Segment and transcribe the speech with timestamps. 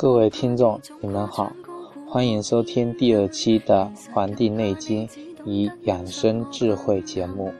[0.00, 1.50] 各位听众，你们好，
[2.06, 5.08] 欢迎收听第二期的《黄帝内经
[5.44, 7.52] 与养生智慧》节目。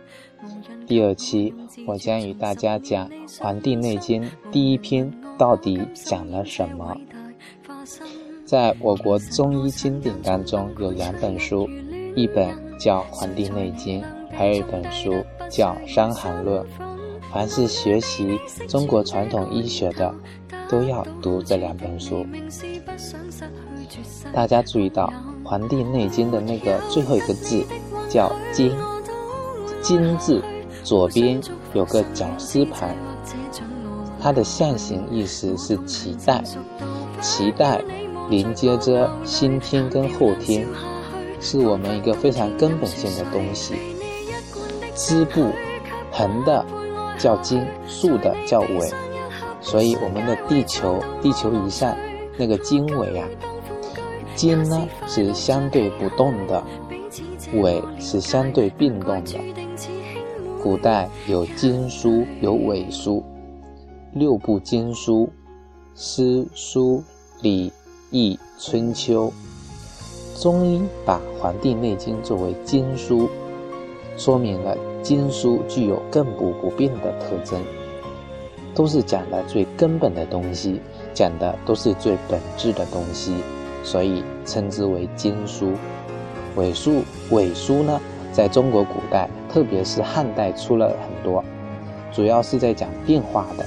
[0.86, 1.52] 第二期，
[1.84, 3.10] 我将与大家讲
[3.40, 6.96] 《黄帝内经》第一篇到底讲了什么。
[8.44, 11.68] 在我国中医经典当中，有两本书，
[12.14, 15.12] 一本叫《黄帝内经》，还有一本书
[15.50, 16.64] 叫《伤寒论》。
[17.32, 20.14] 凡是学习中国传统医学的，
[20.68, 22.26] 都要读这两本书。
[24.32, 25.12] 大家注意到
[25.48, 27.64] 《黄帝内经》的那个最后一个字
[28.08, 28.74] 叫“经
[29.82, 30.42] ”，“经”字
[30.82, 31.40] 左边
[31.74, 32.88] 有个绞丝旁，
[34.20, 36.42] 它的象形意思是脐带，
[37.20, 37.82] 脐带
[38.30, 40.66] 连接着先天跟后天，
[41.40, 43.74] 是我们一个非常根本性的东西。
[44.94, 45.52] 织布
[46.10, 46.64] 横的
[47.18, 48.90] 叫经，竖的叫纬。
[49.60, 51.94] 所以，我们的地球，地球仪上
[52.38, 53.28] 那个经纬啊，
[54.34, 56.62] 经呢是相对不动的，
[57.54, 59.38] 纬是相对并动的。
[60.62, 63.24] 古代有经书，有纬书，
[64.12, 65.28] 六部经书，
[65.94, 67.02] 诗、书、
[67.42, 67.72] 礼、
[68.10, 69.32] 易、春秋。
[70.40, 73.28] 中医把《黄帝内经》作为经书，
[74.16, 74.76] 说明了
[75.08, 77.58] 经书具有亘古不变的特征。
[78.74, 80.82] 都是讲的最根本的东西，
[81.14, 83.32] 讲的都是最本质的东西，
[83.82, 85.72] 所以称之为经书。
[86.56, 87.98] 伪书，伪书呢，
[88.32, 91.42] 在中国古代，特别是汉代出了很多，
[92.12, 93.64] 主要是在讲变化的。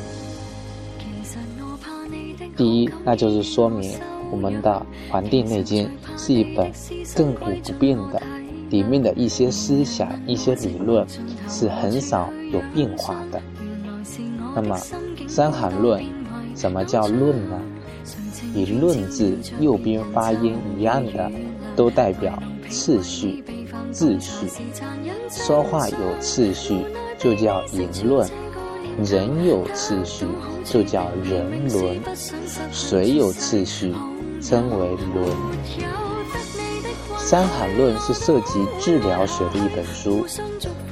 [2.56, 8.22] 第一，那就是说明我们的《黄帝内经》是一本亘古不变的，
[8.72, 11.06] 里面的一些思想、一些理论
[11.48, 13.40] 是很少有变化的。
[14.56, 14.76] 那么，
[15.30, 16.02] 《伤寒论》
[16.56, 17.62] 什么叫论呢？
[18.56, 21.32] 与“论”字右边发音一样的，
[21.76, 23.44] 都代表次序、
[23.94, 24.48] 秩序。
[25.30, 26.84] 说话有次序，
[27.18, 28.28] 就叫言论；
[29.06, 30.26] 人有次序，
[30.66, 31.98] 就叫人伦；
[32.72, 33.94] 水有次序，
[34.42, 35.28] 称为伦。
[37.24, 40.26] 《伤寒论》是涉及治疗学的一本书，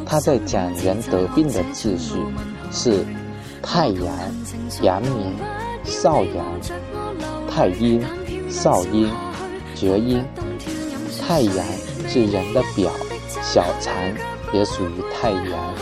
[0.05, 2.15] 它在讲人得病的秩序
[2.71, 3.05] 是。
[3.61, 4.15] 太阳、
[4.81, 5.35] 阳明、
[5.83, 6.45] 少阳、
[7.47, 8.01] 太阴、
[8.49, 9.11] 少阴、
[9.75, 10.23] 厥阴。
[11.21, 11.65] 太阳
[12.07, 12.89] 是人的表，
[13.43, 13.93] 小肠
[14.53, 15.73] 也属于太阳。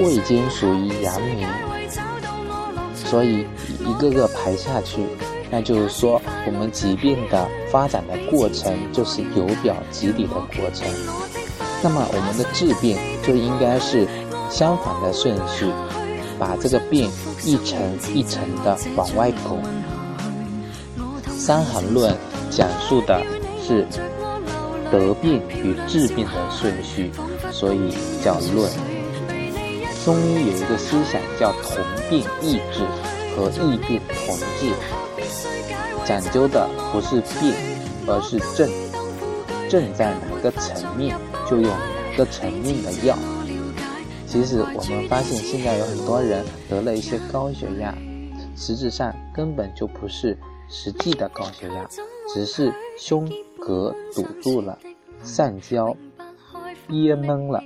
[0.00, 1.48] 胃经属于阳明，
[2.96, 3.46] 所以
[3.86, 5.06] 一个个排下去，
[5.50, 10.88] 那就是说我们疾病的发展的过程就是由表及里的过程。
[11.82, 14.06] 那么我们的治病就应该是
[14.50, 15.72] 相反的顺序。
[16.40, 17.10] 把这个病
[17.44, 19.60] 一层一层的往外拱，
[21.36, 22.12] 《伤寒论》
[22.48, 23.20] 讲述的
[23.60, 23.84] 是
[24.88, 27.10] 得病与治病的顺序，
[27.50, 27.92] 所以
[28.22, 28.70] 叫论。
[30.04, 32.86] 中医有一个思想叫同病异治
[33.34, 34.72] 和异病同治，
[36.04, 37.52] 讲究的不是病，
[38.06, 38.70] 而是症。
[39.68, 41.14] 症在哪个层面，
[41.46, 43.14] 就用哪个层面的药。
[44.26, 47.94] 其实我们发现，现在有很多人得了一些高血压，
[48.56, 50.38] 实质上根本就不是
[50.68, 51.86] 实际的高血压，
[52.32, 53.28] 只是胸
[53.58, 54.78] 膈堵住了，
[55.22, 55.94] 上焦
[56.86, 57.62] 憋闷了，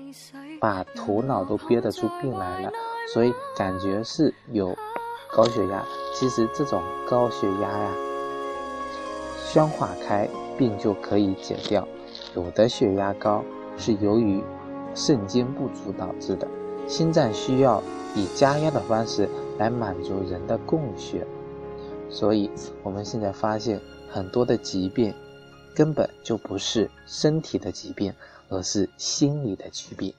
[0.61, 2.73] 把头脑都憋得出病来了，
[3.13, 4.77] 所以感觉是有
[5.33, 5.85] 高血压。
[6.15, 7.95] 其实这种高血压呀，
[9.45, 11.89] 消化开病就可以解掉。
[12.37, 13.43] 有的血压高
[13.77, 14.41] 是由于。
[14.95, 16.47] 肾精不足导致的，
[16.87, 17.83] 心脏需要
[18.15, 19.27] 以加压的方式
[19.59, 21.27] 来满足人的供血，
[22.11, 22.51] 所以
[22.83, 23.81] 我们现在发现
[24.11, 25.15] 很多的疾病
[25.75, 28.13] 根本就不是身体的疾病，
[28.51, 30.13] 而是心理的疾病。